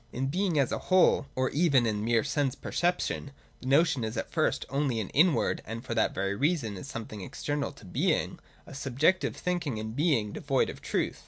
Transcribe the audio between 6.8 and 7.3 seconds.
something